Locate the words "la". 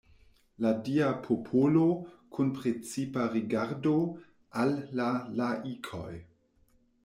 0.63-0.71, 5.01-5.09